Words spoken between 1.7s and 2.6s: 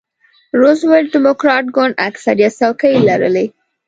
ګوند اکثریت